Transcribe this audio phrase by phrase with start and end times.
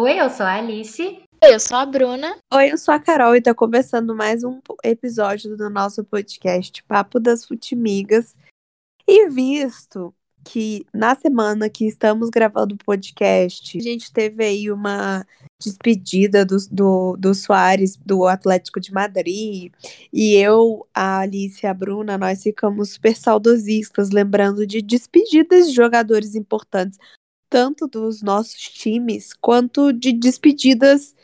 [0.00, 1.02] Oi, eu sou a Alice.
[1.02, 2.36] Oi, eu sou a Bruna.
[2.54, 7.18] Oi, eu sou a Carol e tá começando mais um episódio do nosso podcast Papo
[7.18, 8.36] das Futimigas.
[9.08, 10.14] E visto
[10.44, 15.26] que na semana que estamos gravando o podcast, a gente teve aí uma
[15.60, 19.72] despedida do, do, do Soares do Atlético de Madrid.
[20.12, 25.74] E eu, a Alice e a Bruna, nós ficamos super saudosistas, lembrando de despedidas de
[25.74, 27.00] jogadores importantes
[27.48, 31.14] tanto dos nossos times quanto de despedidas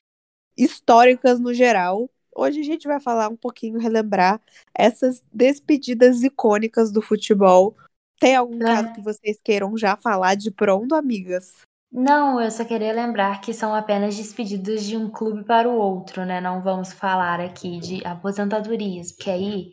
[0.56, 2.08] históricas no geral.
[2.34, 4.40] Hoje a gente vai falar um pouquinho, relembrar
[4.74, 7.76] essas despedidas icônicas do futebol.
[8.18, 11.52] Tem algum caso que vocês queiram já falar de pronto, amigas?
[11.92, 16.24] Não, eu só queria lembrar que são apenas despedidas de um clube para o outro,
[16.24, 16.40] né?
[16.40, 19.72] Não vamos falar aqui de aposentadorias, porque aí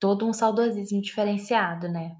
[0.00, 2.16] todo um saudosismo diferenciado, né?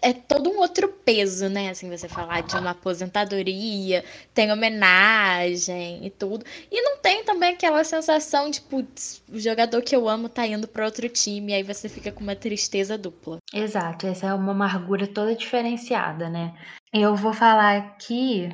[0.00, 1.70] É todo um outro peso, né?
[1.70, 6.44] Assim, você falar de uma aposentadoria, tem homenagem e tudo.
[6.70, 10.68] E não tem também aquela sensação de, putz, o jogador que eu amo tá indo
[10.68, 13.38] para outro time, aí você fica com uma tristeza dupla.
[13.52, 16.54] Exato, essa é uma amargura toda diferenciada, né?
[16.92, 18.48] Eu vou falar aqui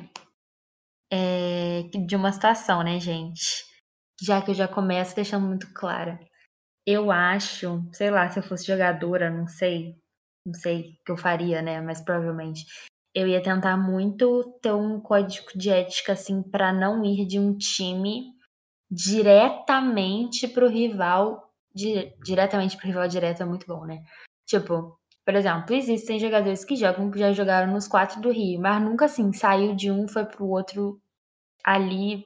[1.11, 3.65] é, de uma situação, né, gente?
[4.21, 6.19] Já que eu já começo deixando muito clara.
[6.87, 9.95] Eu acho, sei lá, se eu fosse jogadora, não sei,
[10.45, 11.81] não sei o que eu faria, né?
[11.81, 12.65] Mas provavelmente
[13.13, 17.57] eu ia tentar muito ter um código de ética, assim, para não ir de um
[17.57, 18.33] time
[18.91, 21.51] diretamente pro rival.
[21.73, 24.03] Di diretamente pro rival direto é muito bom, né?
[24.45, 28.81] Tipo, por exemplo, existem jogadores que jogam, que já jogaram nos quatro do Rio, mas
[28.81, 31.01] nunca assim saiu de um, foi pro outro
[31.63, 32.25] ali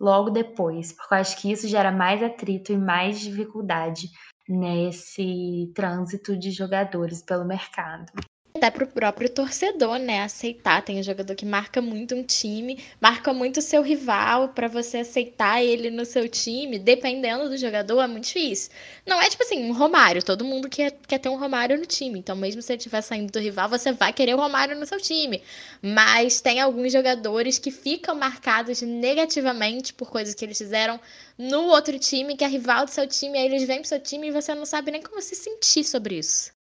[0.00, 0.92] logo depois.
[0.92, 4.10] Porque eu acho que isso gera mais atrito e mais dificuldade
[4.50, 8.12] nesse trânsito de jogadores pelo mercado
[8.54, 10.82] até pro próprio torcedor, né, aceitar.
[10.82, 14.98] Tem um jogador que marca muito um time, marca muito o seu rival para você
[14.98, 18.70] aceitar ele no seu time, dependendo do jogador, é muito difícil.
[19.06, 22.18] Não é tipo assim, um Romário, todo mundo quer, quer ter um Romário no time.
[22.18, 25.00] Então, mesmo se ele estiver saindo do rival, você vai querer o Romário no seu
[25.00, 25.42] time.
[25.82, 31.00] Mas tem alguns jogadores que ficam marcados negativamente por coisas que eles fizeram
[31.38, 34.28] no outro time, que é rival do seu time, aí eles vêm pro seu time
[34.28, 36.59] e você não sabe nem como se sentir sobre isso.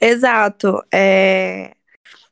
[0.00, 0.82] Exato.
[0.92, 1.74] É...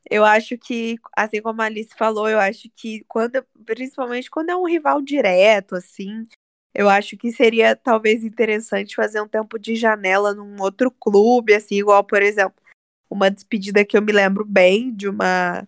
[0.09, 4.55] Eu acho que, assim como a Alice falou, eu acho que quando, principalmente quando é
[4.55, 6.27] um rival direto, assim,
[6.73, 11.75] eu acho que seria talvez interessante fazer um tempo de janela num outro clube, assim,
[11.77, 12.55] igual, por exemplo,
[13.09, 15.67] uma despedida que eu me lembro bem de uma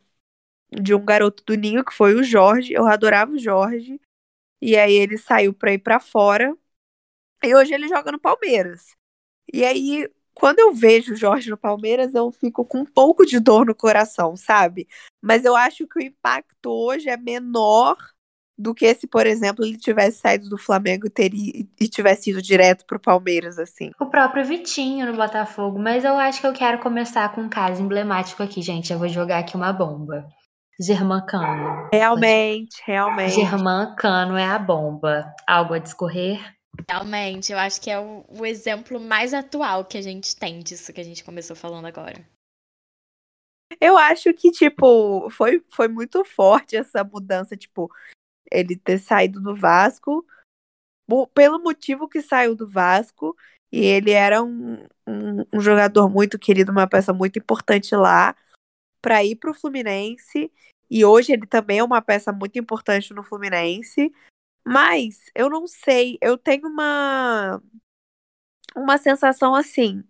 [0.72, 2.73] de um garoto do Ninho que foi o Jorge.
[2.73, 4.00] Eu adorava o Jorge.
[4.61, 6.56] E aí ele saiu pra ir pra fora.
[7.44, 8.95] E hoje ele joga no Palmeiras.
[9.53, 13.40] E aí quando eu vejo o Jorge no Palmeiras, eu fico com um pouco de
[13.40, 14.88] dor no coração, sabe?
[15.22, 17.97] Mas eu acho que o impacto hoje é menor
[18.58, 22.41] do que se, por exemplo, ele tivesse saído do Flamengo e, teria, e tivesse ido
[22.41, 23.91] direto pro Palmeiras, assim.
[24.00, 27.81] O próprio Vitinho no Botafogo, mas eu acho que eu quero começar com um caso
[27.81, 28.94] emblemático aqui, gente.
[28.94, 30.28] Eu vou jogar aqui uma bomba.
[30.80, 31.90] Germán Cano.
[31.91, 33.36] Realmente, realmente.
[33.36, 35.34] Germán Cano é a bomba.
[35.47, 36.40] Algo a discorrer?
[36.90, 40.94] Realmente, eu acho que é o, o, exemplo mais atual que a gente tem disso
[40.94, 42.25] que a gente começou falando agora.
[43.80, 47.91] Eu acho que, tipo, foi, foi muito forte essa mudança, tipo,
[48.52, 50.25] ele ter saído do Vasco,
[51.34, 53.36] pelo motivo que saiu do Vasco,
[53.72, 58.36] e ele era um, um, um jogador muito querido, uma peça muito importante lá,
[59.02, 60.52] para ir pro Fluminense,
[60.90, 64.14] e hoje ele também é uma peça muito importante no Fluminense,
[64.66, 67.61] mas eu não sei, eu tenho uma
[68.75, 70.03] uma sensação assim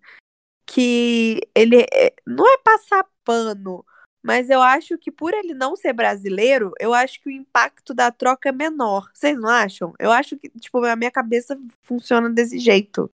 [0.65, 3.85] que ele é, não é passar pano,
[4.23, 8.11] mas eu acho que por ele não ser brasileiro, eu acho que o impacto da
[8.11, 9.09] troca é menor.
[9.13, 9.93] Vocês não acham?
[9.99, 13.09] Eu acho que, tipo, a minha cabeça funciona desse jeito.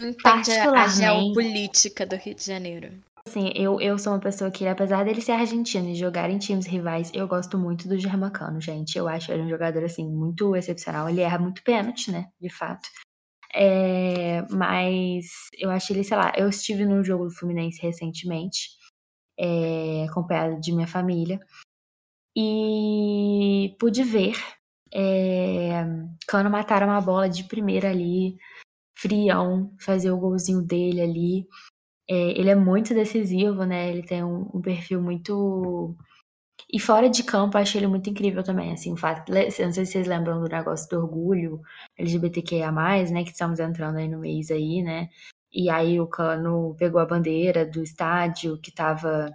[0.00, 2.92] Entende a geopolítica do Rio de Janeiro.
[3.30, 6.66] Assim, eu, eu sou uma pessoa que, apesar dele ser argentino e jogar em times
[6.66, 8.98] rivais, eu gosto muito do Germacano, gente.
[8.98, 11.08] Eu acho ele um jogador, assim, muito excepcional.
[11.08, 12.26] Ele erra muito pênalti, né?
[12.40, 12.88] De fato.
[13.54, 18.70] É, mas eu acho ele, sei lá, eu estive num jogo do Fluminense recentemente,
[19.38, 21.38] é, acompanhado de minha família,
[22.36, 24.34] e pude ver
[24.92, 25.84] é,
[26.26, 28.36] Cano matar uma bola de primeira ali,
[28.98, 31.48] frião, fazer o golzinho dele ali.
[32.10, 33.88] É, ele é muito decisivo, né?
[33.88, 35.96] Ele tem um, um, perfil muito.
[36.72, 38.72] E fora de campo, eu acho ele muito incrível também.
[38.72, 39.30] Assim, o fato.
[39.32, 41.60] Não sei se vocês lembram do negócio do orgulho
[41.96, 43.22] LGBTQIA, né?
[43.22, 45.08] Que estamos entrando aí no mês aí, né?
[45.52, 49.30] E aí o Cano pegou a bandeira do estádio que tava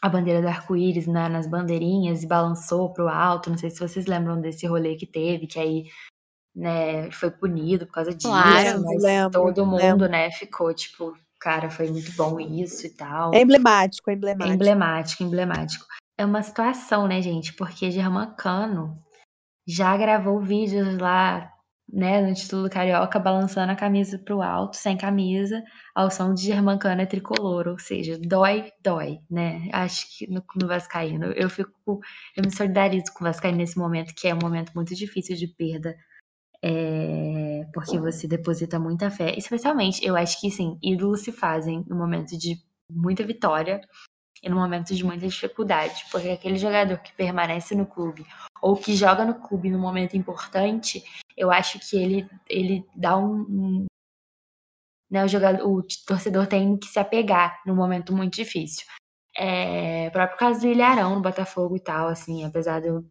[0.00, 3.50] a bandeira do arco-íris na, nas bandeirinhas e balançou pro alto.
[3.50, 5.84] Não sei se vocês lembram desse rolê que teve, que aí
[6.54, 10.08] né, foi punido por causa disso, Claro, mas lembro, todo mundo, lembro.
[10.08, 13.34] né, ficou tipo, cara, foi muito bom isso e tal.
[13.34, 14.54] É emblemático, é É emblemático.
[14.54, 15.86] emblemático, emblemático.
[16.18, 17.54] É uma situação, né, gente?
[17.54, 18.96] Porque Germancano
[19.66, 21.50] já gravou vídeos lá,
[21.90, 25.62] né, no título Carioca, balançando a camisa pro alto, sem camisa,
[25.94, 29.68] ao som de Germancano é tricolor, ou seja, dói, dói, né?
[29.72, 31.26] Acho que no, no Vascaíno.
[31.32, 32.00] Eu fico,
[32.36, 35.48] eu me solidarizo com o Vascaíno nesse momento, que é um momento muito difícil de
[35.48, 35.96] perda.
[36.62, 39.34] É, porque você deposita muita fé.
[39.36, 42.60] Especialmente, eu acho que, sim, ídolos se fazem no momento de
[42.90, 43.80] muita vitória
[44.42, 48.26] e no momento de muita dificuldade, porque aquele jogador que permanece no clube
[48.60, 51.02] ou que joga no clube no momento importante,
[51.36, 53.86] eu acho que ele, ele dá um, um-
[55.10, 58.86] né, o jogador, o torcedor tem que se apegar num momento muito difícil.
[59.36, 63.04] É, próprio caso do Ilharão no Botafogo e tal, assim, apesar de eu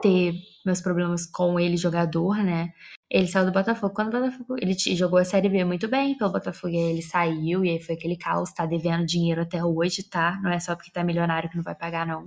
[0.00, 2.72] ter meus problemas com ele jogador, né?
[3.10, 3.94] Ele saiu do Botafogo.
[3.94, 4.56] Quando o Botafogo.
[4.60, 6.72] Ele te- jogou a Série B muito bem pelo Botafogo.
[6.74, 8.52] E aí ele saiu, e aí foi aquele caos.
[8.52, 10.40] Tá devendo dinheiro até hoje, tá?
[10.42, 12.26] Não é só porque tá milionário que não vai pagar, não.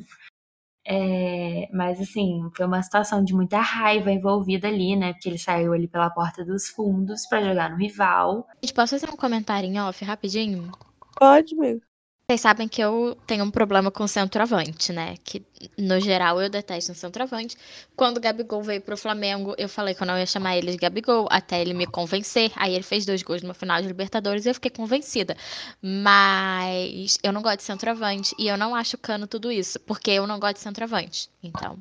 [0.88, 5.14] É, mas assim, foi uma situação de muita raiva envolvida ali, né?
[5.14, 8.48] Porque ele saiu ali pela porta dos fundos pra jogar no rival.
[8.62, 10.72] Gente, posso fazer um comentário em off rapidinho?
[11.18, 11.82] Pode, amigo.
[12.28, 15.16] Vocês sabem que eu tenho um problema com centroavante, né?
[15.24, 15.46] Que,
[15.78, 17.56] no geral, eu detesto um centroavante.
[17.96, 20.78] Quando o Gabigol veio pro Flamengo, eu falei que eu não ia chamar ele de
[20.78, 22.52] Gabigol, até ele me convencer.
[22.56, 25.38] Aí ele fez dois gols no final de Libertadores e eu fiquei convencida.
[25.80, 30.26] Mas eu não gosto de centroavante e eu não acho cano tudo isso, porque eu
[30.26, 31.30] não gosto de centroavante.
[31.44, 31.78] Então,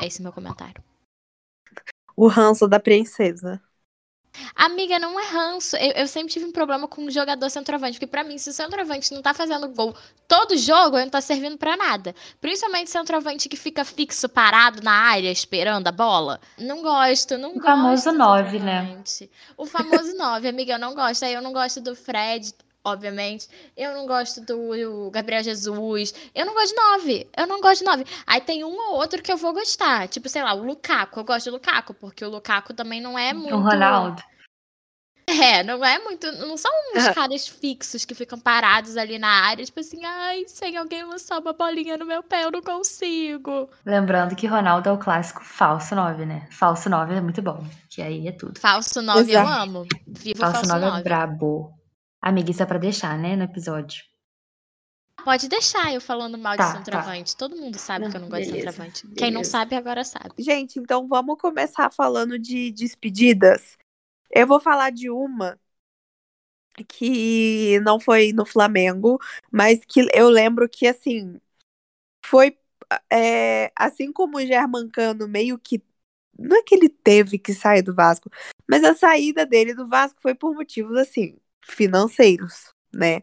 [0.00, 0.82] é esse meu comentário.
[2.16, 3.62] O ranço da princesa.
[4.54, 5.76] Amiga, não é ranço.
[5.76, 8.52] Eu, eu sempre tive um problema com o jogador centroavante, porque pra mim, se o
[8.52, 9.94] centroavante não tá fazendo gol
[10.26, 12.14] todo jogo, ele não tá servindo pra nada.
[12.40, 16.40] Principalmente centroavante que fica fixo, parado na área, esperando a bola.
[16.58, 17.64] Não gosto, não O gosto.
[17.66, 18.80] famoso de nove, né?
[18.80, 19.30] centroavante.
[19.56, 21.24] O famoso 9, amiga, eu não gosto.
[21.24, 22.52] Aí eu não gosto do Fred,
[22.84, 23.48] obviamente.
[23.76, 26.14] Eu não gosto do, Gabriel Jesus.
[26.34, 27.30] Eu não gosto de 9.
[27.36, 28.04] Eu não gosto de 9.
[28.26, 30.06] Aí tem um ou outro que eu vou gostar.
[30.08, 31.18] Tipo, sei lá, o Lukaku.
[31.20, 33.54] Eu gosto do Lukaku, porque o Lukaku também não é muito.
[33.56, 34.22] O Ronaldo.
[35.26, 36.30] É, não é muito.
[36.32, 37.14] Não são uns Ah.
[37.14, 41.54] caras fixos que ficam parados ali na área, tipo assim, ai, sem alguém lançar uma
[41.54, 43.70] bolinha no meu pé, eu não consigo.
[43.86, 46.46] Lembrando que Ronaldo é o clássico falso 9, né?
[46.50, 47.64] Falso 9 é muito bom.
[47.88, 48.60] Que aí é tudo.
[48.60, 49.86] Falso 9 eu amo.
[50.06, 51.02] Viva Falso, falso 9 é 9.
[51.02, 51.72] brabo.
[52.26, 53.36] Amiga, isso é pra deixar, né?
[53.36, 54.02] No episódio.
[55.22, 56.78] Pode deixar eu falando mal Tá, de tá.
[56.78, 57.36] centroavante.
[57.36, 59.08] Todo mundo sabe que eu não gosto de Beleza, centroavante.
[59.08, 59.50] Quem não beleza.
[59.50, 60.30] sabe, agora sabe.
[60.38, 63.76] Gente, então vamos começar falando de despedidas.
[64.30, 65.58] Eu vou falar de uma
[66.88, 69.18] que não foi no Flamengo,
[69.50, 71.38] mas que eu lembro que, assim,
[72.24, 72.58] foi
[73.10, 75.82] é, assim como o Germancano meio que.
[76.38, 78.30] Não é que ele teve que sair do Vasco,
[78.68, 83.22] mas a saída dele do Vasco foi por motivos, assim, financeiros, né?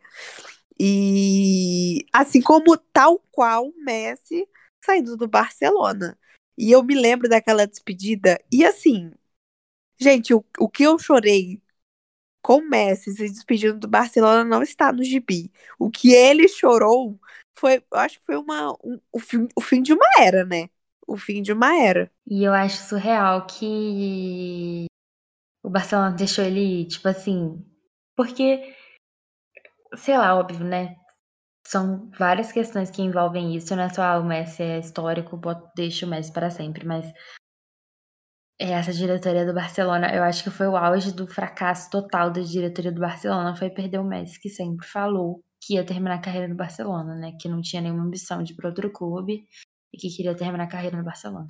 [0.79, 4.47] E assim como tal qual Messi
[4.83, 6.17] saindo do Barcelona.
[6.57, 8.39] E eu me lembro daquela despedida.
[8.51, 9.11] E assim,
[9.99, 11.61] gente, o, o que eu chorei
[12.41, 15.51] com Messi se despedindo do Barcelona não está no gibi.
[15.79, 17.19] O que ele chorou
[17.53, 20.69] foi, acho que foi uma, um- o, fim, o fim de uma era, né?
[21.07, 22.11] O fim de uma era.
[22.27, 24.85] E eu acho surreal que
[25.63, 27.63] o Barcelona deixou ele tipo assim.
[28.15, 28.75] Porque,
[29.95, 30.95] sei lá, óbvio, né?
[31.67, 35.39] São várias questões que envolvem isso, não é só ah, o Messi é histórico,
[35.75, 37.13] deixa o Messi para sempre, mas
[38.59, 42.91] essa diretoria do Barcelona, eu acho que foi o auge do fracasso total da diretoria
[42.91, 46.55] do Barcelona, foi perder o Messi, que sempre falou que ia terminar a carreira no
[46.55, 47.31] Barcelona, né?
[47.39, 49.45] Que não tinha nenhuma ambição de ir para outro clube
[49.93, 51.47] e que queria terminar a carreira no Barcelona.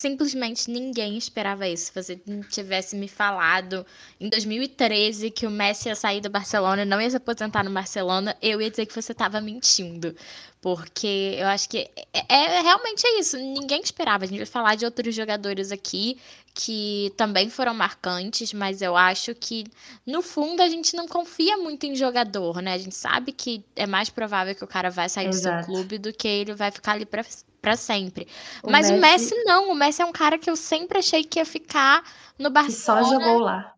[0.00, 1.86] Simplesmente ninguém esperava isso.
[1.86, 3.84] Se você tivesse me falado
[4.18, 7.70] em 2013 que o Messi ia sair do Barcelona e não ia se aposentar no
[7.70, 10.16] Barcelona, eu ia dizer que você estava mentindo.
[10.58, 13.36] Porque eu acho que é, é- realmente é isso.
[13.36, 14.24] Ninguém esperava.
[14.24, 16.16] A gente vai falar de outros jogadores aqui
[16.54, 19.64] que também foram marcantes, mas eu acho que
[20.06, 22.72] no fundo a gente não confia muito em jogador, né?
[22.72, 25.66] A gente sabe que é mais provável que o cara vai sair do seu Exato.
[25.66, 27.22] clube do que ele vai ficar ali pra,
[27.60, 28.26] pra sempre.
[28.62, 31.24] O Mas o Messi- Messi não, o Messi é um cara que eu sempre achei
[31.24, 32.02] que ia ficar
[32.38, 33.24] no Que só Barcelona.
[33.24, 33.74] jogou lá.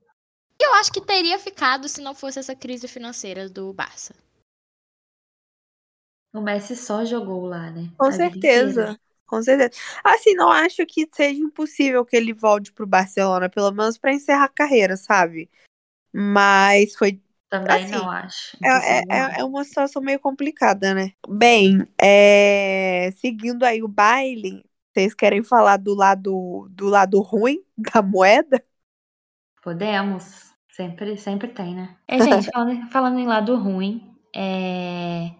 [0.61, 4.15] E eu acho que teria ficado se não fosse essa crise financeira do Barça.
[6.33, 7.91] O Messi só jogou lá, né?
[7.99, 8.99] Com A certeza.
[9.27, 9.71] Com certeza.
[10.05, 14.45] Assim, não acho que seja impossível que ele volte pro Barcelona, pelo menos pra encerrar
[14.45, 15.51] a carreira, sabe?
[16.13, 17.22] Mas foi
[17.53, 18.57] Também Assim, não acho.
[18.65, 21.13] É, é, é- é uma situação meio complicada, né?
[21.29, 28.01] Bem, é, seguindo aí o baile, vocês querem falar do lado do lado ruim da
[28.01, 28.65] moeda?
[29.63, 30.51] Podemos.
[30.71, 31.95] Sempre, sempre tem, né?
[32.09, 35.31] É, gente, falando, falando em lado ruim, é...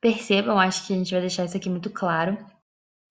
[0.00, 2.36] percebam, acho que a gente vai deixar isso aqui muito claro,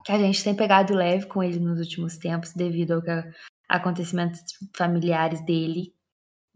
[0.04, 3.24] que a gente tem pegado leve com ele nos últimos tempos devido ao que a-
[3.66, 4.42] acontecimentos
[4.76, 5.95] familiares dele,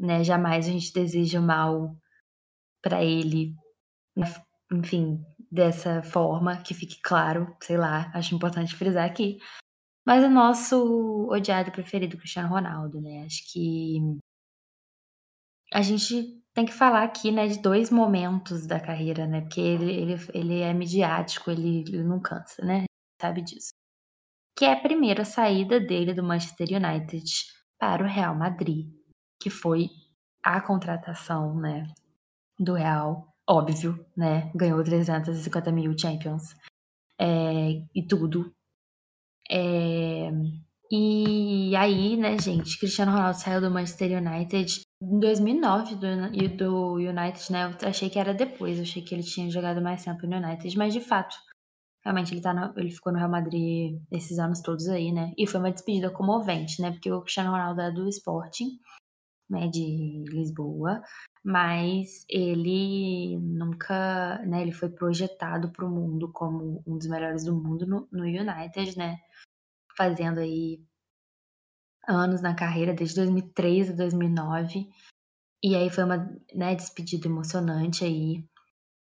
[0.00, 0.24] né?
[0.24, 1.96] Jamais a gente deseja mal
[2.82, 3.54] pra ele,
[4.16, 4.26] né?
[4.72, 9.38] enfim, dessa forma, que fique claro, sei lá, acho importante frisar aqui.
[10.06, 13.24] Mas o nosso odiado preferido, Cristiano Ronaldo, né?
[13.26, 13.98] Acho que
[15.72, 19.42] a gente tem que falar aqui, né, de dois momentos da carreira, né?
[19.42, 22.84] Porque ele, ele, ele é midiático, ele, ele não cansa, né?
[23.20, 23.70] Sabe disso.
[24.56, 27.24] Que é a primeira saída dele do Manchester United
[27.78, 28.88] para o Real Madrid,
[29.40, 29.88] que foi
[30.42, 31.86] a contratação, né,
[32.58, 34.50] do Real, óbvio, né?
[34.54, 36.54] Ganhou 350 mil Champions
[37.18, 38.52] é, e tudo.
[39.50, 40.30] É,
[40.90, 47.52] e aí, né, gente, Cristiano Ronaldo saiu do Manchester United em 2009 do, do United,
[47.52, 47.76] né?
[47.80, 50.76] Eu achei que era depois, eu achei que ele tinha jogado mais tempo no United,
[50.76, 51.34] mas de fato,
[52.04, 55.32] realmente ele, tá no- ele ficou no Real Madrid esses anos todos aí, né?
[55.38, 56.90] E foi uma despedida comovente, né?
[56.92, 58.78] Porque o Cristiano Ronaldo é do Sporting,
[59.50, 61.02] né, de Lisboa,
[61.44, 67.54] mas ele nunca, né, ele foi projetado para o mundo como um dos melhores do
[67.54, 69.18] mundo no, no United, né?
[69.96, 70.80] Fazendo aí
[72.06, 74.88] anos na carreira, desde 2003 a 2009.
[75.62, 76.18] E aí foi uma
[76.54, 78.44] né, despedida emocionante aí.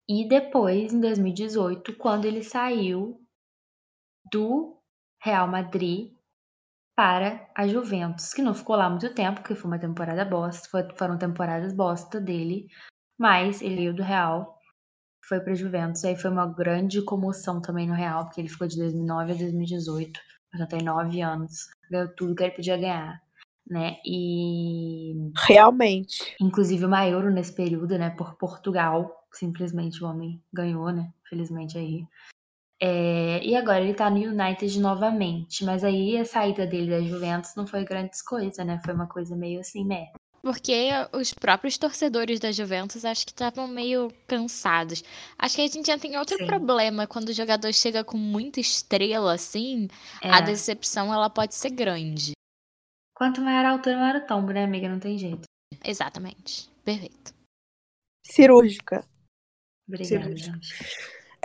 [0.08, 3.20] E depois, em 2018, quando ele saiu
[4.32, 4.80] do
[5.22, 6.15] Real Madrid
[6.96, 10.88] para a Juventus, que não ficou lá muito tempo, porque foi uma temporada bosta, foi-
[10.98, 12.68] foram temporadas bosta dele,
[13.18, 14.58] mas ele veio do Real,
[15.28, 18.68] foi para a Juventus, aí foi uma grande comoção também no Real, porque ele ficou
[18.68, 20.20] de 2009 a 2018,
[20.56, 23.22] já tem nove anos, ganhou tudo que ele podia ganhar,
[23.70, 23.98] né?
[24.06, 25.14] E
[25.48, 26.36] Realmente.
[26.40, 32.06] inclusive uma Euro nesse período, né, por Portugal, simplesmente o homem ganhou, né, felizmente aí.
[32.82, 37.56] É, e agora ele tá no United novamente, mas aí a saída dele da Juventus
[37.56, 40.08] não foi grandes coisas, né, foi uma coisa meio assim, né.
[40.42, 45.04] Porque os próprios torcedores da Juventus acho que estavam meio cansados.
[45.40, 46.46] Acho que a gente já tem outro Sim.
[46.46, 49.88] problema quando o jogador chega com muita estrela assim,
[50.22, 52.34] a É, decepção ela pode ser grande.
[53.16, 55.46] quanto maior a altura, maior o tombo, né, amiga, não tem jeito.
[55.84, 56.70] Exatamente.
[56.84, 57.34] Perfeito.
[58.24, 59.04] Cirúrgica.
[59.88, 60.52] Obrigada, Sim.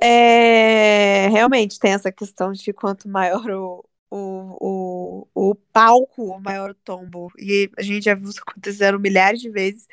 [0.02, 6.74] É, realmente tem essa questão de quanto maior o, o, o, o palco, maior o
[6.74, 7.30] tombo.
[7.38, 9.86] E a gente já viu isso acontecendo milhares de vezes,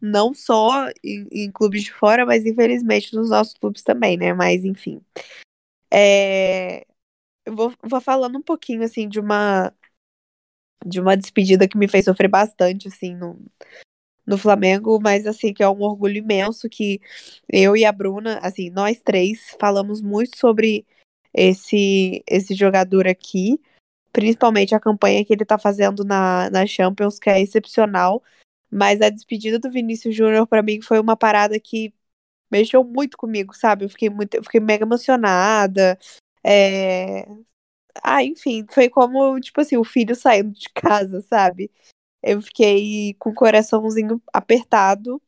[0.00, 4.32] não só em, em clubes de fora, mas infelizmente nos nossos clubes também, né?
[4.32, 5.02] Mas enfim.
[5.90, 6.86] É,
[7.44, 9.72] eu vou, vou falando um pouquinho assim de uma
[10.84, 13.38] de uma despedida que me fez sofrer bastante assim no,
[14.26, 17.00] no Flamengo, mas assim que é um orgulho imenso que
[17.48, 20.86] eu e a Bruna, assim, nós três falamos muito sobre
[21.34, 23.60] esse esse jogador aqui,
[24.12, 28.22] principalmente a campanha que ele tá fazendo na, na Champions, que é excepcional,
[28.70, 31.92] mas a despedida do Vinícius Júnior pra mim foi uma parada que
[32.50, 33.86] mexeu muito comigo, sabe?
[33.86, 35.98] Eu fiquei muito, eu fiquei mega emocionada.
[36.44, 37.26] É...
[38.02, 41.70] Ah, enfim, foi como, tipo assim, o filho saindo de casa, sabe?
[42.22, 45.20] Eu fiquei com o coraçãozinho apertado,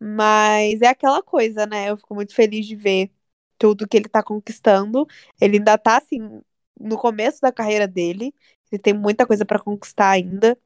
[0.00, 1.90] mas é aquela coisa, né?
[1.90, 3.10] Eu fico muito feliz de ver
[3.58, 5.06] tudo que ele tá conquistando.
[5.40, 6.42] Ele ainda tá, assim,
[6.80, 8.34] no começo da carreira dele.
[8.72, 10.58] Ele tem muita coisa pra conquistar ainda.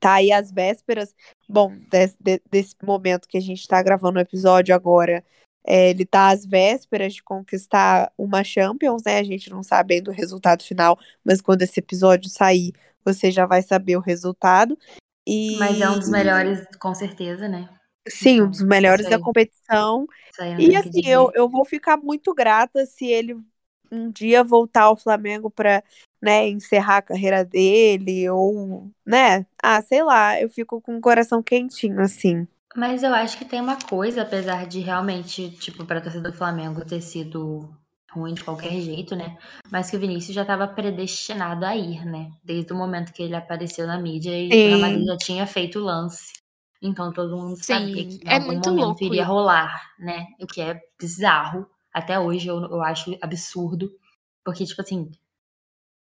[0.00, 1.14] Tá aí às vésperas,
[1.48, 5.24] bom, desse, de- desse momento que a gente tá gravando o episódio agora.
[5.66, 9.18] é, ele tá às vésperas de conquistar uma Champions, né?
[9.18, 12.72] A gente não sabe ainda o resultado final, mas quando esse episódio sair,
[13.04, 14.78] você já vai saber o resultado.
[15.26, 17.68] E Mas é um dos melhores, com certeza, né.
[18.08, 20.06] sim, um dos melhores da competição.
[20.58, 23.36] E assim, eu, eu vou ficar muito grata se ele
[23.90, 25.82] um dia voltar ao Flamengo pra,
[26.20, 29.46] né, encerrar a carreira dele, ou, né?
[29.62, 32.46] Ah, sei lá, eu fico com o coração quentinho, assim.
[32.76, 36.84] Mas eu acho que tem uma coisa, apesar de realmente, tipo, pra torcida do Flamengo
[36.84, 37.70] ter sido
[38.14, 39.36] ruim de qualquer jeito, né?
[39.70, 42.30] Mas que o Vinícius já estava predestinado a ir, né?
[42.42, 45.84] Desde o momento que ele apareceu na mídia e Real Madrid já tinha feito o
[45.84, 46.32] lance.
[46.80, 50.26] Então todo mundo sabia Sim, que em é algum muito momento louco iria rolar, né?
[50.40, 51.66] O que é bizarro.
[51.92, 53.90] Até hoje eu, eu acho absurdo.
[54.44, 55.10] Porque, tipo assim,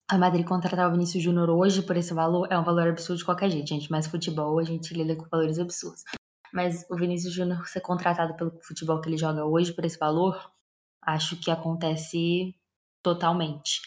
[0.09, 3.25] a Madrid contratar o Vinícius Júnior hoje por esse valor é um valor absurdo de
[3.25, 3.91] qualquer jeito, gente.
[3.91, 6.03] Mas futebol a gente lida com valores absurdos.
[6.53, 10.51] Mas o Vinícius Júnior ser contratado pelo futebol que ele joga hoje por esse valor,
[11.07, 12.55] acho que acontece
[13.03, 13.81] totalmente.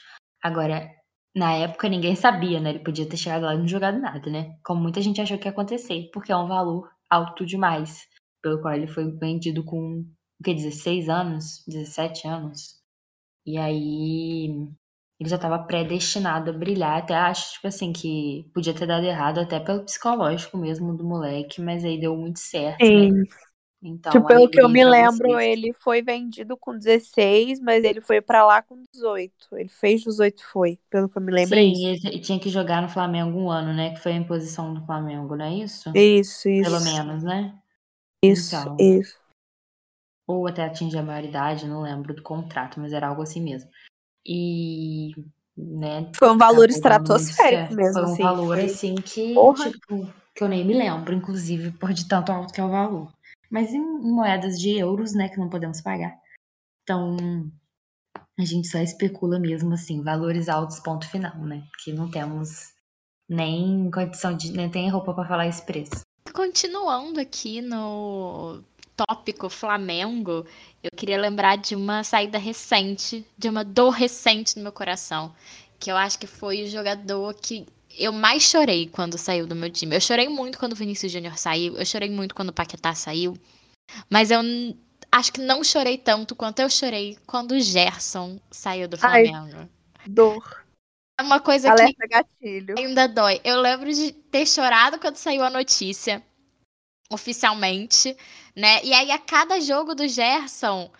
[0.43, 0.89] Agora,
[1.36, 2.71] na época ninguém sabia, né?
[2.71, 4.57] Ele podia ter chegado lá e não jogado nada, né?
[4.63, 8.07] Como muita gente achou que ia acontecer, porque é um valor alto demais,
[8.41, 10.05] pelo qual ele foi vendido com,
[10.39, 12.77] o que, 16 anos, 17 anos.
[13.45, 14.47] E aí
[15.19, 16.97] ele já estava predestinado a brilhar.
[17.00, 21.62] Até acho, tipo assim, que podia ter dado errado até pelo psicológico mesmo do moleque,
[21.62, 23.09] mas aí deu muito certo, né?
[23.81, 25.48] Então, Tipo, pelo que eu me lembro, vocês.
[25.50, 29.34] ele foi vendido com 16, mas ele foi pra lá com 18.
[29.55, 31.55] Ele fez 18 foi, pelo que eu me lembro.
[31.57, 32.07] é Sim, isso.
[32.07, 33.91] ele tinha que jogar no Flamengo um ano, né?
[33.93, 35.89] Que foi a imposição do Flamengo, não é isso?
[35.96, 36.72] Isso, isso.
[36.72, 37.53] Pelo menos, né?
[38.24, 38.77] Isso, Então.
[38.79, 39.17] isso.
[40.27, 43.69] Ou até atingir a maioridade, não lembro do contrato, mas era algo assim mesmo.
[44.25, 45.12] E,
[45.55, 48.24] né, Foi um valor estratosférico mesmo, Foi um assim.
[48.24, 49.72] valor Foi- assim que, Porra.
[49.72, 53.13] tipo, que eu nem me lembro, inclusive, por de tanto alto que é o valor.
[53.49, 56.15] Mas em moedas de euros, né, que não podemos pagar.
[56.83, 57.17] Então,
[58.37, 61.63] a gente só especula mesmo, assim, valores altos, ponto final, né?
[61.83, 62.73] Que não temos
[63.29, 66.01] nem condição de, nem tem roupa pra falar esse preço.
[66.33, 68.63] Continuando aqui no
[68.95, 70.45] tópico Flamengo,
[70.83, 75.33] eu queria lembrar de uma saída recente, de uma dor recente no meu coração,
[75.79, 77.65] que eu acho que foi o jogador que
[77.98, 79.96] eu mais chorei quando saiu do meu time.
[79.96, 83.38] Eu chorei muito quando o Vinícius Júnior saiu, eu chorei muito quando o Paquetá saiu,
[84.10, 84.41] mas eu
[85.12, 89.27] acho que não chorei tanto quanto eu chorei quando o Gerson saiu do Ai.
[89.27, 89.70] Flamengo.
[90.06, 90.65] Dor.
[91.20, 92.75] É uma coisa que Alerta gatilho.
[92.77, 93.41] ainda dói.
[93.44, 96.24] Eu lembro de ter chorado quando saiu a notícia,
[97.12, 98.15] oficialmente,
[98.56, 98.84] né?
[98.84, 100.91] E aí, a cada jogo do Gerson,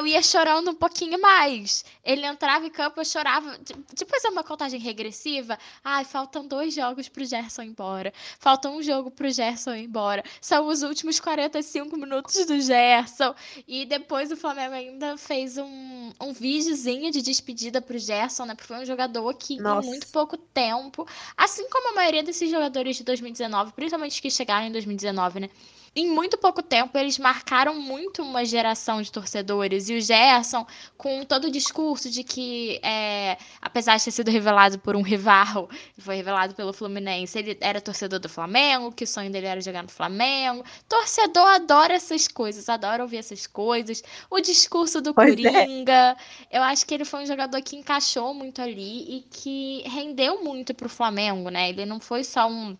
[0.00, 1.84] eu ia chorando um pouquinho mais.
[2.04, 3.58] Ele entrava em campo, eu chorava.
[3.58, 5.58] Ti- Tipo, fazer uma contagem regressiva.
[5.84, 8.12] Ai, faltam dois jogos pro Gerson ir embora.
[8.38, 10.24] Falta um jogo pro Gerson ir embora.
[10.40, 13.34] São os últimos 45 minutos do Gerson.
[13.68, 18.54] E depois o Flamengo ainda fez um, um videozinho de despedida pro Gerson, né?
[18.54, 19.86] Porque foi um jogador que Nossa.
[19.86, 24.30] em muito pouco tempo, assim como a maioria desses jogadores de 2019, principalmente os que
[24.30, 25.50] chegaram em 2019, né?
[25.94, 29.88] Em muito pouco tempo, eles marcaram muito uma geração de torcedores.
[29.88, 30.64] E o Gerson,
[30.96, 35.68] com todo o discurso de que, é, apesar de ter sido revelado por um rival,
[35.98, 39.82] foi revelado pelo Fluminense, ele era torcedor do Flamengo, que o sonho dele era jogar
[39.82, 40.64] no Flamengo.
[40.88, 44.00] Torcedor adora essas coisas, adora ouvir essas coisas.
[44.30, 45.66] O discurso do Pois é.
[45.66, 46.16] Coringa.
[46.52, 50.72] Eu acho que ele foi um jogador que encaixou muito ali e que rendeu muito
[50.72, 51.68] pro Flamengo, né?
[51.70, 52.76] Ele não foi só um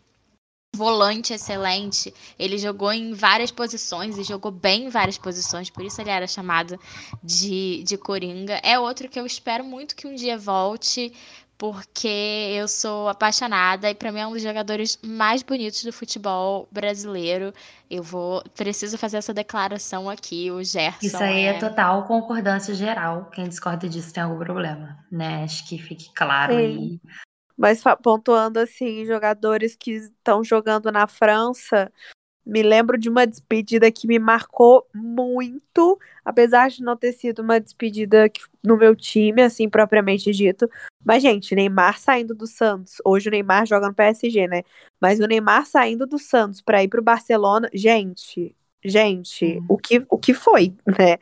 [0.81, 6.01] volante excelente, ele jogou em várias posições e jogou bem em várias posições, por isso
[6.01, 6.81] ele era chamado
[7.23, 8.59] de, de Coringa.
[8.63, 11.13] É outro que eu espero muito que um dia volte,
[11.59, 16.67] porque eu sou apaixonada e para mim é um dos jogadores mais bonitos do futebol
[16.73, 17.53] brasileiro.
[17.91, 21.07] Eu vou preciso fazer essa declaração aqui, o Gerson.
[21.07, 23.29] Isso aí é total concordância geral.
[23.35, 25.45] Quem discorda disso tem algum problema, né?
[25.45, 26.59] Acho que fique claro Sim.
[26.59, 27.01] aí.
[27.61, 31.93] Mas pontuando assim, jogadores que estão jogando na França,
[32.47, 37.61] me lembro de uma despedida que me marcou muito, apesar de não ter sido uma
[37.61, 38.31] despedida
[38.65, 40.67] no meu time, assim, propriamente dito.
[41.05, 42.95] Mas, gente, Neymar saindo do Santos.
[43.05, 44.63] Hoje o Neymar joga no PSG, né?
[44.99, 49.67] Mas o Neymar saindo do Santos para ir pro Barcelona, gente, gente, Hum.
[49.69, 51.19] o que, o que foi, né?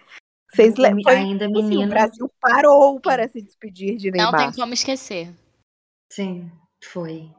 [0.55, 1.89] Vocês le- Ainda- tipo assim, o.
[1.89, 4.53] Brasil parou para se despedir de Não Neymar.
[4.53, 5.29] tem como esquecer.
[6.11, 6.51] Sim,
[6.85, 7.31] foi.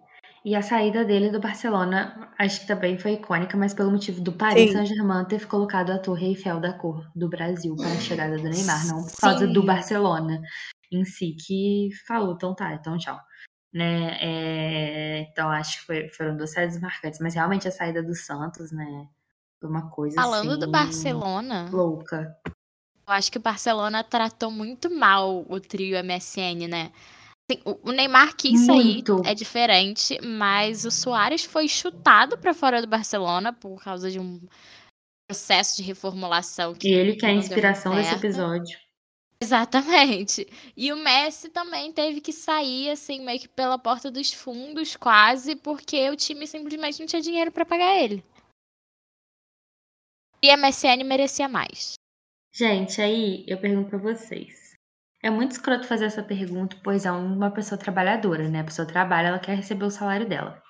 [0.43, 4.31] E a saída dele do Barcelona, acho que também foi icônica, mas pelo motivo do
[4.31, 4.77] Paris Sim.
[4.77, 8.87] Saint-Germain ter colocado a Torre Eiffel da cor do Brasil para a chegada do Neymar,
[8.87, 9.65] não por causa do Sim.
[9.67, 10.41] Barcelona
[10.91, 13.19] em si, que falou, então tá, então tchau.
[13.71, 14.17] Né?
[14.21, 18.71] É, então acho que foi- foram duas saídas marcantes, mas realmente a saída do Santos,
[18.71, 19.07] né?
[19.59, 22.35] Foi uma coisa Falando do assim, Barcelona, louca.
[22.45, 26.91] Eu acho que o Barcelona tratou muito mal o trio MSN, né?
[27.83, 29.21] O Neymar quis sair, Muito.
[29.25, 34.39] é diferente, mas o Soares foi chutado pra fora do Barcelona por causa de um
[35.27, 38.77] processo de reformulação que E ele que é a inspiração desse episódio.
[39.41, 40.45] Exatamente.
[40.75, 45.55] E o Messi também teve que sair, assim, meio que pela porta dos fundos, quase,
[45.55, 48.23] porque o time simplesmente não tinha dinheiro pra pagar ele.
[50.43, 51.93] E a MSN merecia mais.
[52.53, 54.68] Gente, aí eu pergunto pra vocês.
[55.21, 58.61] É muito escroto fazer essa pergunta, pois é uma pessoa trabalhadora, né?
[58.61, 60.61] A pessoa trabalha, ela quer receber o salário dela.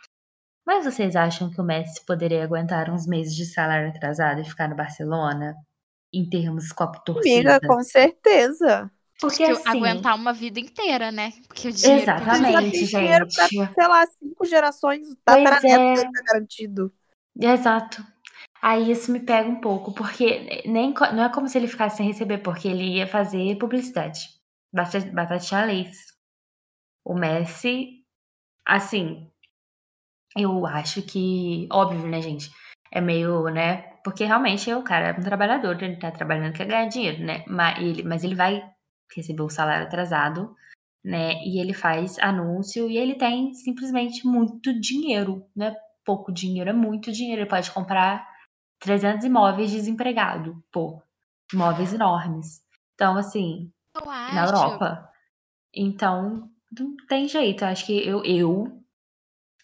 [0.65, 4.67] Mas vocês acham que o Messi poderia aguentar uns meses de salário atrasado e ficar
[4.67, 5.55] no Barcelona?
[6.11, 7.57] Em termos copo torcida?
[7.57, 8.91] Amiga, com certeza.
[9.19, 11.33] Porque que assim, aguentar uma vida inteira, né?
[11.47, 13.73] Porque o dinheiro Exatamente, tem dinheiro pra, gente.
[13.73, 15.07] sei lá, cinco gerações.
[15.27, 15.43] É.
[15.43, 16.91] tá garantido.
[17.39, 18.03] Exato.
[18.61, 22.07] Aí isso me pega um pouco, porque nem, não é como se ele ficasse sem
[22.07, 24.38] receber, porque ele ia fazer publicidade.
[24.73, 26.13] Batatinha Lace.
[27.03, 28.05] O Messi,
[28.65, 29.31] assim,
[30.35, 32.51] eu acho que, óbvio, né, gente?
[32.91, 33.83] É meio, né?
[34.03, 37.43] Porque realmente o cara é um trabalhador, ele tá trabalhando quer ganhar dinheiro, né?
[37.47, 38.63] Mas ele, mas ele vai
[39.15, 40.55] receber o salário atrasado,
[41.03, 41.33] né?
[41.43, 45.75] E ele faz anúncio e ele tem simplesmente muito dinheiro, né?
[46.05, 47.41] Pouco dinheiro, é muito dinheiro.
[47.41, 48.27] Ele pode comprar
[48.79, 51.01] 300 imóveis desempregado, pô.
[51.53, 52.61] Imóveis enormes.
[52.95, 53.71] Então, assim,
[54.27, 55.09] na Europa.
[55.73, 57.63] Então, não tem jeito.
[57.63, 58.83] Eu acho que eu, eu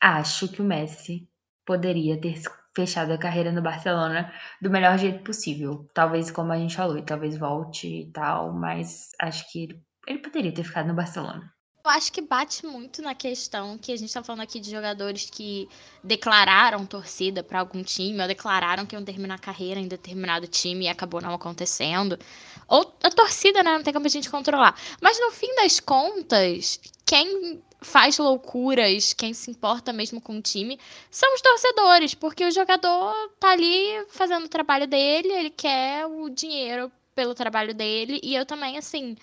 [0.01, 1.29] acho que o Messi
[1.65, 2.41] poderia ter
[2.75, 5.87] fechado a carreira no Barcelona do melhor jeito possível.
[5.93, 10.53] Talvez, como a gente falou, talvez volte e tal, mas acho que ele, ele poderia
[10.53, 11.54] ter ficado no Barcelona.
[11.85, 15.29] Eu acho que bate muito na questão que a gente está falando aqui de jogadores
[15.29, 15.69] que
[16.03, 20.85] declararam torcida para algum time, ou declararam que iam terminar a carreira em determinado time
[20.85, 22.17] e acabou não acontecendo.
[22.67, 23.73] Ou a torcida, né?
[23.73, 24.75] Não tem como a gente controlar.
[24.99, 30.79] Mas no fim das contas, quem faz loucuras, quem se importa mesmo com o time,
[31.11, 36.31] são os torcedores, porque o jogador tá ali fazendo o trabalho dele, ele quer o
[36.31, 39.15] dinheiro pelo trabalho dele, e eu também, assim,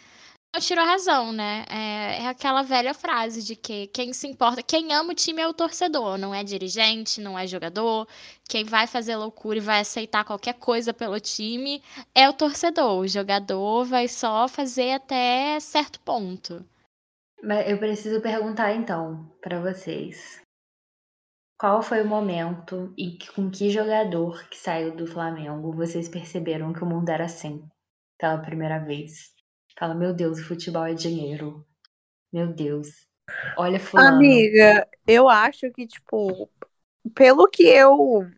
[0.54, 1.64] eu tiro a razão, né?
[1.70, 5.48] É, é, aquela velha frase de que quem se importa, quem ama o time é
[5.48, 8.06] o torcedor, não é dirigente, não é jogador.
[8.46, 11.82] Quem vai fazer loucura e vai aceitar qualquer coisa pelo time
[12.14, 12.98] é o torcedor.
[12.98, 16.62] O jogador vai só fazer até certo ponto.
[17.42, 20.40] Mas eu preciso perguntar então para vocês.
[21.58, 26.82] Qual foi o momento e com que jogador que saiu do Flamengo vocês perceberam que
[26.82, 27.64] o mundo era assim
[28.18, 29.32] pela primeira vez?
[29.78, 31.66] Fala, meu Deus, o futebol é dinheiro.
[32.32, 33.06] Meu Deus.
[33.56, 34.16] Olha fulano.
[34.16, 36.50] Amiga, eu acho que, tipo,
[37.14, 38.30] pelo que eu,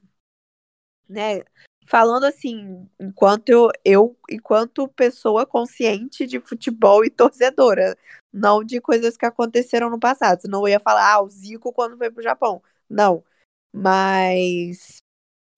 [1.08, 1.42] né,
[1.86, 7.96] falando assim, enquanto eu, eu, enquanto pessoa consciente de futebol e torcedora,
[8.32, 10.42] não de coisas que aconteceram no passado.
[10.42, 12.62] Senão eu ia falar, ah, o Zico quando foi pro Japão.
[12.88, 13.24] Não.
[13.72, 14.96] Mas.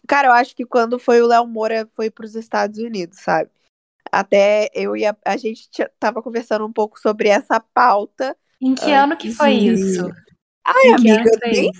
[0.08, 3.50] Cara, eu acho que quando foi o Léo Moura foi pros Estados Unidos, sabe?
[4.10, 8.36] Até eu e a, a gente tava conversando um pouco sobre essa pauta.
[8.60, 10.10] Em que ano que foi isso?
[10.64, 11.70] Ai, em amiga, bem...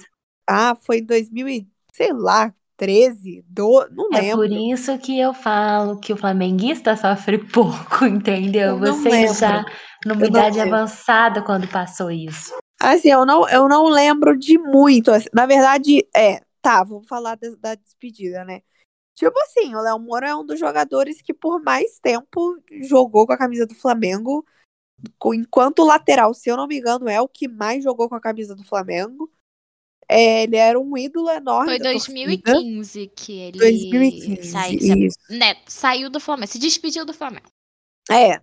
[0.49, 3.89] Ah, foi em 2000 sei lá, 13, do...
[3.91, 4.45] não lembro.
[4.45, 8.79] É por isso que eu falo que o flamenguista sofre pouco, entendeu?
[8.79, 9.65] Você já
[10.05, 12.55] numa idade avançada quando passou isso.
[12.81, 15.11] Assim, eu não, eu não lembro de muito.
[15.11, 18.61] Assim, na verdade, é, tá, vamos falar da, da despedida, né?
[19.17, 23.33] Tipo assim, o Léo Moura é um dos jogadores que por mais tempo jogou com
[23.33, 24.45] a camisa do Flamengo.
[25.35, 28.55] Enquanto lateral, se eu não me engano, é o que mais jogou com a camisa
[28.55, 29.33] do Flamengo.
[30.07, 31.71] É, ele era um ídolo enorme.
[31.71, 37.49] Foi 2015 que ele 2015, saiu, né, saiu do Flamengo, se despediu do Flamengo.
[38.11, 38.41] É.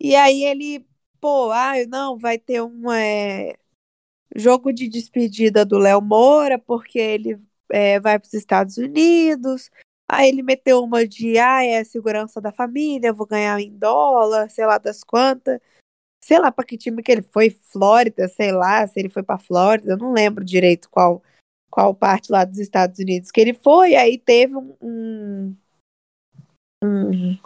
[0.00, 0.84] E aí ele,
[1.20, 3.56] pô, ah, não, vai ter um é,
[4.34, 9.70] jogo de despedida do Léo Moura, porque ele é, vai para os Estados Unidos.
[10.08, 14.50] Aí ele meteu uma de, ah, é a segurança da família, vou ganhar em dólar,
[14.50, 15.60] sei lá das quantas
[16.22, 19.38] sei lá para que time que ele foi, Flórida, sei lá, se ele foi para
[19.38, 21.22] Flórida, não lembro direito qual
[21.70, 25.56] qual parte lá dos Estados Unidos que ele foi, aí teve um, um,
[26.84, 27.38] um,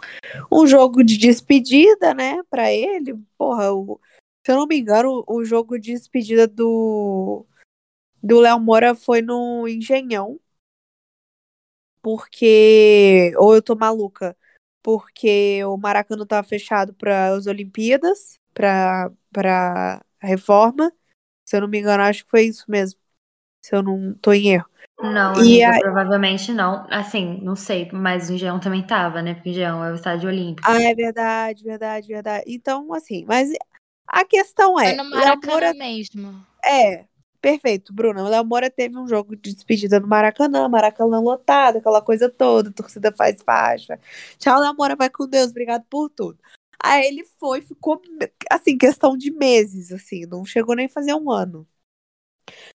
[0.51, 3.99] um jogo de despedida, né, para ele, porra, o,
[4.45, 7.45] se eu não me engano, o, o jogo de despedida do
[8.21, 10.39] do Léo Moura foi no Engenhão,
[12.07, 14.33] porque, ou eu tô maluca,
[14.81, 20.89] porque o Maracanã tava fechado para as Olimpíadas, para a reforma.
[21.45, 22.97] Se eu não me engano, acho que foi isso mesmo.
[23.61, 24.69] Se eu não tô em erro.
[25.01, 25.79] Não, amiga, a...
[25.81, 26.87] provavelmente não.
[26.89, 29.33] Assim, não sei, mas o Engenhão também tava, né?
[29.33, 30.65] Porque o Engenhão é o estádio olímpico.
[30.65, 32.45] Ah, é verdade, verdade, verdade.
[32.47, 33.49] Então, assim, mas
[34.07, 34.95] a questão é.
[34.95, 35.73] Foi no Maracanã Moura...
[35.73, 36.41] mesmo.
[36.63, 37.03] É,
[37.47, 38.25] perfeito, Bruna.
[38.25, 42.73] O Léo Moura teve um jogo de despedida no Maracanã, Maracanã lotado, aquela coisa toda,
[42.73, 43.97] torcida faz faixa.
[44.37, 46.37] Tchau, Léo Moura, vai com Deus, obrigado por tudo.
[46.83, 48.01] Aí ele foi, ficou,
[48.51, 51.65] assim, questão de meses, assim, não chegou nem a fazer um ano.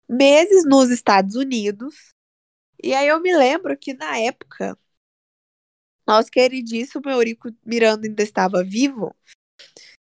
[0.07, 2.13] Meses nos Estados Unidos.
[2.81, 4.77] E aí eu me lembro que na época,
[6.05, 9.15] nosso queridíssimo Eurico Miranda ainda estava vivo.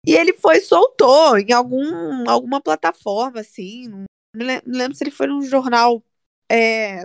[0.05, 4.07] E ele foi, soltou em algum, alguma plataforma, assim.
[4.35, 6.03] Não lembro se ele foi num jornal,
[6.51, 7.05] é,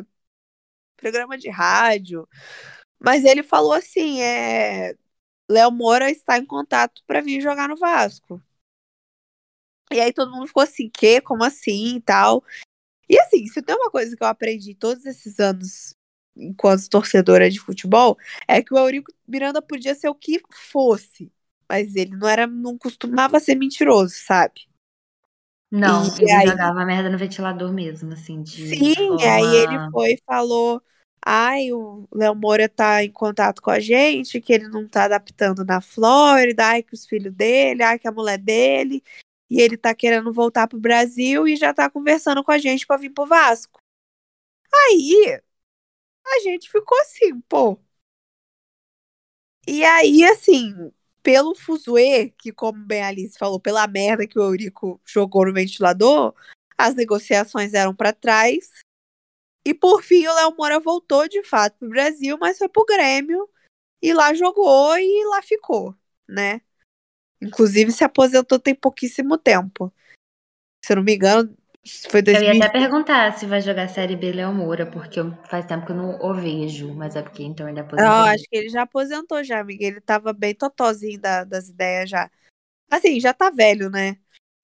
[0.98, 2.28] programa de rádio.
[3.00, 4.96] Mas ele falou assim: é,
[5.50, 8.42] Léo Moura está em contato para vir jogar no Vasco.
[9.92, 11.22] E aí todo mundo ficou assim, que?
[11.22, 12.44] Como assim e tal?
[13.10, 15.96] E assim, se tem uma coisa que eu aprendi todos esses anos
[16.36, 21.32] enquanto torcedora de futebol, é que o Eurico Miranda podia ser o que fosse,
[21.70, 24.68] mas ele não era, não costumava ser mentiroso, sabe?
[25.76, 29.24] Não, E ele aí- jogava merda no ventilador mesmo, assim, de Sim, forma...
[29.26, 30.82] aí ele foi e falou:
[31.22, 35.66] ai, o Léo Moura tá em contato com a gente, que ele não tá adaptando
[35.66, 39.04] na Flórida, ai, que os filhos dele, ai, que a mulher dele,
[39.50, 42.98] e ele tá querendo voltar pro Brasil e já tá conversando com a gente pra
[42.98, 43.80] vir pro Vasco.
[44.74, 45.40] Aí
[46.28, 47.80] a gente ficou assim, pô.
[49.68, 50.92] E aí, assim,
[51.26, 55.52] pelo fuzuê, que como bem a Alice falou, pela merda que o Eurico jogou no
[55.52, 56.36] ventilador,
[56.78, 58.70] as negociações eram pra trás.
[59.66, 63.50] E por fim, o Léo Moura voltou de fato pro Brasil, mas foi pro Grêmio
[64.00, 65.96] e lá jogou e lá ficou,
[66.30, 66.62] né?
[67.42, 69.92] Inclusive se aposentou tem pouquíssimo tempo.
[70.86, 71.58] Se eu não me engano,
[72.10, 72.54] foi Eu ia 2000.
[72.54, 75.96] até perguntar se vai jogar Série B Léo Moura, porque eu- faz tempo que eu
[75.96, 77.96] não o vejo, mas é porque então ele aposentou.
[77.98, 79.86] Não, acho que ele já aposentou já, amiga.
[79.86, 82.30] Ele tava bem totozinho da- das ideias já.
[82.92, 84.18] Assim, já tá velho, né?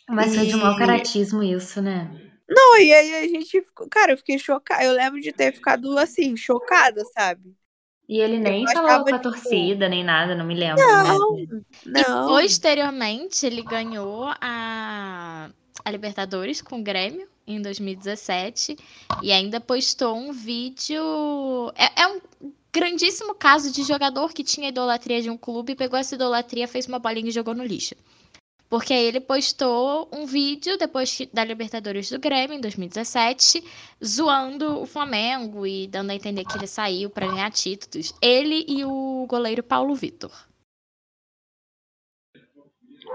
[0.07, 2.11] Mas foi de mau E- caratismo isso, né?
[2.49, 3.87] Não, e aí a gente ficou.
[3.89, 4.83] Cara, eu fiquei chocada.
[4.83, 7.55] Eu lembro de ter ficado assim, chocada, sabe?
[8.11, 10.85] E ele nem Eu falou com a torcida, nem nada, não me lembro.
[10.85, 11.47] Não, né?
[11.85, 12.25] Não.
[12.25, 15.49] E posteriormente ele ganhou a,
[15.85, 18.77] a Libertadores com o Grêmio em 2017
[19.23, 21.01] e ainda postou um vídeo.
[21.73, 22.19] É, é um
[22.73, 26.99] grandíssimo caso de jogador que tinha idolatria de um clube, pegou essa idolatria, fez uma
[26.99, 27.95] bolinha e jogou no lixo.
[28.71, 33.63] Porque ele postou um vídeo depois da Libertadores do Grêmio, em 2017,
[34.03, 38.13] zoando o Flamengo e dando a entender que ele saiu pra ganhar títulos.
[38.21, 40.31] Ele e o goleiro Paulo Vitor.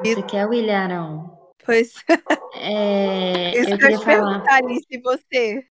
[0.03, 1.38] Você quer, William Arão?
[1.64, 1.92] Pois.
[2.53, 4.05] É, Isso eu eu queria te falar.
[4.05, 5.66] perguntar, Alice, e você?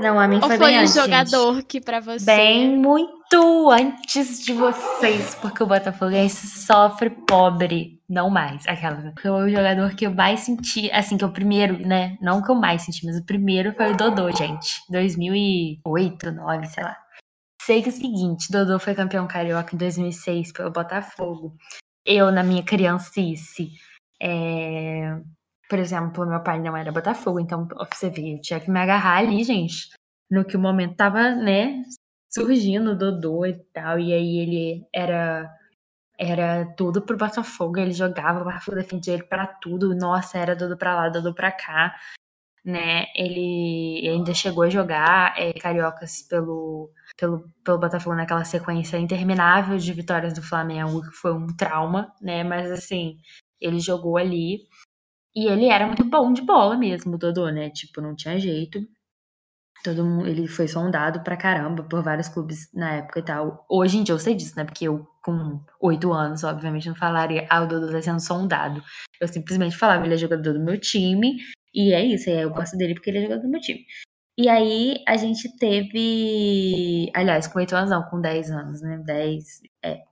[0.00, 1.30] Não, a mim Ou foi, foi bem um antes, gente.
[1.30, 2.24] jogador que pra você.
[2.24, 9.12] Bem muito antes de vocês, porque o Botafoguense sofre pobre, não mais, aquela.
[9.20, 12.18] Foi o jogador que eu mais senti, assim, que é o primeiro, né?
[12.20, 14.82] Não que eu mais senti, mas o primeiro foi o Dodô, gente.
[14.90, 16.96] 2008, 2009, sei lá.
[17.62, 21.56] Sei que é o seguinte, Dodô foi campeão carioca em 2006 pelo Botafogo.
[22.04, 23.70] Eu, na minha criancice,
[24.20, 25.16] é,
[25.68, 29.18] por exemplo, meu pai não era Botafogo, então você vê, eu tinha que me agarrar
[29.18, 29.90] ali, gente,
[30.30, 31.82] no que o momento tava, né,
[32.34, 35.50] surgindo Dodô e tal, e aí ele era
[36.18, 40.76] era tudo pro Botafogo, ele jogava, o Botafogo defendia ele pra tudo, nossa, era Dodô
[40.76, 41.94] pra lá, Dodô pra cá,
[42.64, 49.76] né, ele ainda chegou a jogar é, cariocas pelo, pelo, pelo Botafogo naquela sequência interminável
[49.78, 53.18] de vitórias do Flamengo, que foi um trauma, né, mas assim,
[53.60, 54.60] ele jogou ali,
[55.34, 58.80] e ele era muito bom de bola mesmo, Dodô, né, tipo, não tinha jeito,
[59.82, 63.66] Todo mundo, ele foi sondado pra caramba por vários clubes na época e tal.
[63.68, 64.64] Hoje em dia eu sei disso, né?
[64.64, 68.82] Porque eu, com oito anos, obviamente, não falaria, ah, o Dodô tá sendo sondado.
[69.20, 71.36] Eu simplesmente falava, ele é jogador do meu time,
[71.74, 73.84] e é isso, aí eu gosto dele porque ele é jogador do meu time.
[74.38, 77.10] E aí a gente teve.
[77.14, 78.98] Aliás, com oito anos não, com 10 anos, né?
[79.04, 79.44] 10.
[79.84, 80.02] É.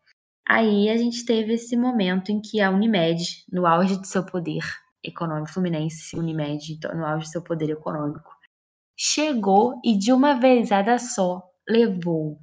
[0.48, 4.62] Aí a gente teve esse momento em que a Unimed, no auge de seu poder
[5.02, 8.30] econômico, Fluminense, Unimed, no auge de seu poder econômico,
[9.02, 12.38] chegou e de uma vezada só levou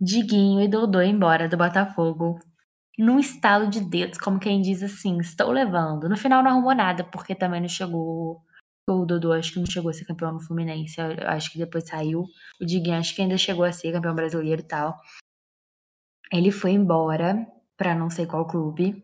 [0.00, 2.40] Diguinho e Dodô embora do Botafogo
[2.98, 6.08] num estalo de dedos, como quem diz assim, estou levando.
[6.08, 8.42] No final não arrumou nada, porque também não chegou.
[8.90, 12.24] O Dodô acho que não chegou a ser campeão no Fluminense, acho que depois saiu.
[12.60, 14.96] O Diguinho acho que ainda chegou a ser campeão brasileiro e tal.
[16.32, 19.00] Ele foi embora pra não sei qual clube.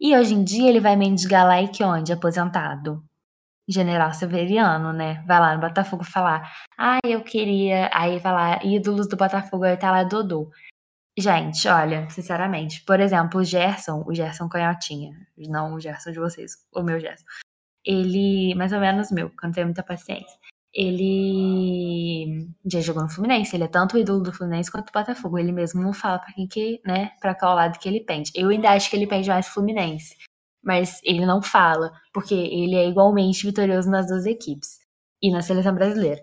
[0.00, 2.12] E hoje em dia ele vai mendigar lá e que onde?
[2.12, 3.04] Aposentado.
[3.68, 5.24] General Severiano, né?
[5.26, 6.52] Vai lá no Botafogo falar.
[6.78, 7.90] Ah, eu queria.
[7.92, 10.50] Aí vai lá, ídolos do Botafogo, aí tá lá Dodô.
[11.18, 15.12] Gente, olha, sinceramente, por exemplo, o Gerson, o Gerson Canhotinha,
[15.48, 17.24] não o Gerson de vocês, o meu Gerson.
[17.84, 20.38] Ele, mais ou menos meu, que eu não tenho muita paciência.
[20.74, 25.38] Ele já jogou no Fluminense, ele é tanto o ídolo do Fluminense quanto do Botafogo.
[25.38, 28.30] Ele mesmo não fala pra quem que, né, pra qual lado que ele pende.
[28.34, 30.16] Eu ainda acho que ele pende mais Fluminense
[30.66, 34.80] mas ele não fala, porque ele é igualmente vitorioso nas duas equipes
[35.22, 36.20] e na seleção brasileira.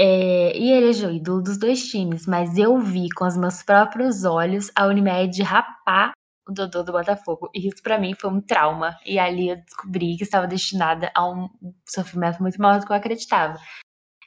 [0.00, 3.62] É, e ele é o ídolo dos dois times, mas eu vi com os meus
[3.62, 6.12] próprios olhos a Unimed rapar
[6.48, 7.50] o Dodô do Botafogo.
[7.54, 8.96] E isso pra mim foi um trauma.
[9.04, 11.48] E ali eu descobri que estava destinada a um
[11.86, 13.58] sofrimento muito maior do que eu acreditava.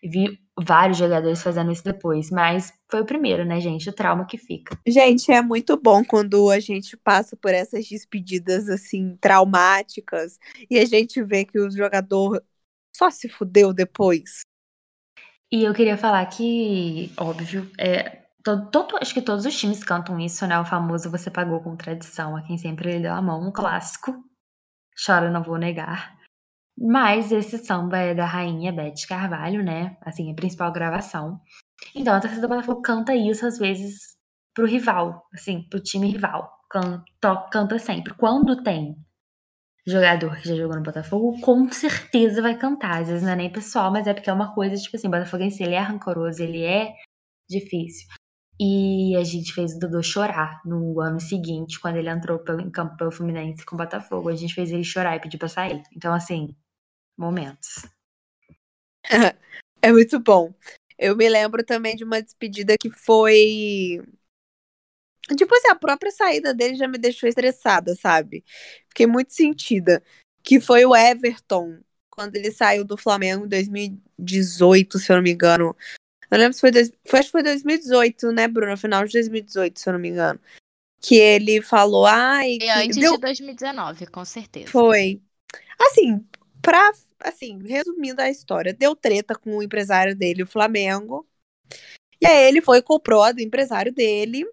[0.03, 3.89] Vi vários jogadores fazendo isso depois, mas foi o primeiro, né, gente?
[3.89, 4.77] O trauma que fica.
[4.87, 10.85] Gente, é muito bom quando a gente passa por essas despedidas assim traumáticas e a
[10.85, 12.43] gente vê que o jogador
[12.95, 14.41] só se fudeu depois.
[15.51, 20.19] E eu queria falar que, óbvio, é, todo, todo- acho que todos os times cantam
[20.19, 20.59] isso, né?
[20.59, 24.13] O famoso Você Pagou com Tradição, a quem sempre lhe deu a mão, um clássico.
[25.05, 26.15] Chora, não vou negar.
[26.77, 29.97] Mas esse samba é da rainha Beth Carvalho, né?
[30.01, 31.39] Assim, a principal gravação.
[31.95, 34.15] Então a torcida do Botafogo canta isso às vezes
[34.53, 36.49] pro rival, assim, pro time rival.
[36.69, 38.13] Canta, canta sempre.
[38.15, 38.95] Quando tem
[39.85, 43.01] jogador que já jogou no Botafogo, com certeza vai cantar.
[43.01, 45.11] Às vezes não é nem pessoal, mas é porque é uma coisa, tipo assim, o
[45.11, 46.93] Botafoguense, ele é rancoroso, ele é
[47.49, 48.07] difícil.
[48.63, 52.69] E a gente fez o Dodô chorar no ano seguinte, quando ele entrou pelo, em
[52.69, 54.29] campo pelo Fluminense com o Botafogo.
[54.29, 55.81] A gente fez ele chorar e pedir pra sair.
[55.95, 56.55] Então, assim,
[57.17, 57.87] momentos.
[59.83, 60.53] É muito bom.
[60.95, 63.99] Eu me lembro também de uma despedida que foi.
[65.35, 68.45] Tipo assim, a própria saída dele já me deixou estressada, sabe?
[68.89, 70.03] Fiquei muito sentida.
[70.43, 71.79] Que foi o Everton,
[72.11, 75.75] quando ele saiu do Flamengo em 2018, se eu não me engano.
[76.31, 76.91] Eu lembro se foi, dois...
[77.05, 78.77] foi acho que foi 2018, né, Bruno?
[78.77, 80.39] Final de 2018, se eu não me engano.
[81.01, 82.57] Que ele falou, ai.
[82.61, 84.71] E antes deu- de 2019, com certeza.
[84.71, 85.21] Foi.
[85.79, 86.25] Assim,
[86.61, 86.91] pra.
[87.19, 91.27] Assim, resumindo a história, deu treta com o empresário dele, o Flamengo.
[92.19, 94.43] E aí ele foi e comprou a do empresário dele.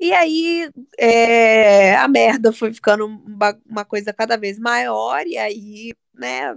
[0.00, 5.92] E aí é, a merda foi ficando um uma coisa cada vez maior, e aí,
[6.14, 6.56] né,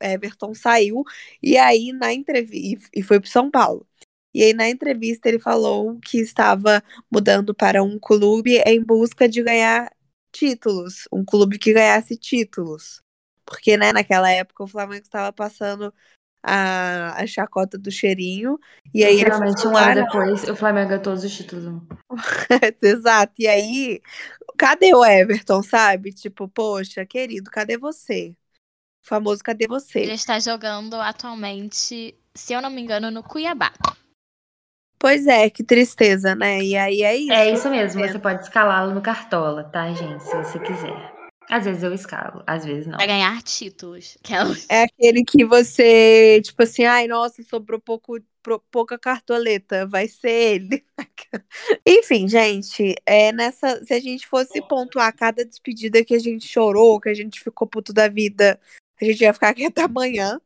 [0.00, 1.02] Everton saiu,
[1.42, 3.86] e aí na entrevista, e foi pro São Paulo.
[4.34, 9.42] E aí na entrevista ele falou que estava mudando para um clube em busca de
[9.42, 9.90] ganhar
[10.30, 13.00] títulos, um clube que ganhasse títulos.
[13.46, 15.94] Porque, né, naquela época o Flamengo estava passando
[16.42, 18.58] a, a chacota do cheirinho,
[18.94, 21.64] e aí ele Literalmente, um ano "Ah, não, depois, o Flamengo ganhou todos os títulos.
[22.82, 23.32] Exato.
[23.38, 24.00] E aí,
[24.56, 26.12] cadê o Everton, sabe?
[26.12, 28.34] Tipo, poxa, querido, cadê você?
[29.06, 30.00] O famoso, cadê Ele você?
[30.00, 33.72] está jogando atualmente, se eu não me engano, no Cuiabá.
[34.98, 36.60] Pois é, que tristeza, né?
[36.60, 37.32] E aí é isso.
[37.32, 38.08] É isso mesmo, É.
[38.10, 40.24] você pode escalá-lo no Cartola, tá, gente?
[40.24, 41.14] Se você quiser.
[41.48, 42.96] Às vezes eu escalo, às vezes não.
[42.96, 44.18] Pra ganhar títulos.
[44.24, 50.08] Aquelas- É aquele que você, tipo assim, ai, nossa, sobrou pouco, pro- pouca cartoleta, vai
[50.08, 50.84] ser ele.
[51.86, 57.00] Enfim, gente, é nessa, se a gente fosse pontuar cada despedida que a gente chorou,
[57.00, 58.58] que a gente ficou puto da vida,
[59.00, 60.40] a gente ia ficar aqui até amanhã.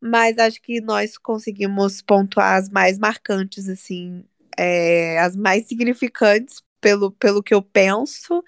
[0.00, 4.24] Mas acho que nós conseguimos pontuar as mais marcantes, assim,
[4.56, 8.42] é, as mais significantes pelo, pelo que eu penso.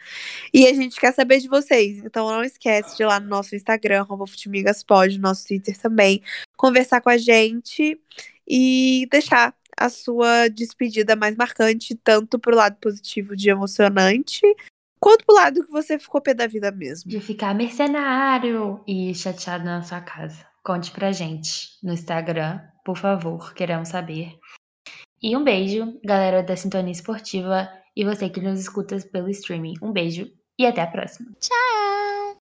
[0.52, 1.98] E a gente quer saber de vocês.
[1.98, 6.22] Então não esquece de ir lá no nosso Instagram, Futimigaspod, no nosso Twitter também,
[6.56, 8.00] conversar com a gente
[8.48, 14.42] e deixar a sua despedida mais marcante, tanto pro lado positivo de emocionante,
[15.02, 17.10] quanto pro lado que você ficou pé da vida mesmo.
[17.10, 20.46] De ficar mercenário e chateado na sua casa.
[20.62, 24.38] Conte pra gente no Instagram, por favor, queremos saber.
[25.20, 29.74] E um beijo, galera da Sintonia Esportiva e você que nos escuta pelo streaming.
[29.82, 31.32] Um beijo e até a próxima.
[31.40, 31.71] Tchau!